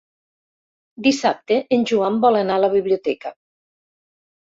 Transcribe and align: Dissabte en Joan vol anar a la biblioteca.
Dissabte 1.09 1.59
en 1.79 1.87
Joan 1.93 2.19
vol 2.27 2.41
anar 2.43 2.59
a 2.59 2.65
la 2.67 2.73
biblioteca. 2.75 3.37